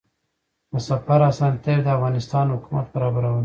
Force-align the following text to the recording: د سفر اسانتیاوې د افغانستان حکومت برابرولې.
د 0.71 0.73
سفر 0.87 1.19
اسانتیاوې 1.31 1.83
د 1.83 1.87
افغانستان 1.95 2.45
حکومت 2.55 2.85
برابرولې. 2.93 3.39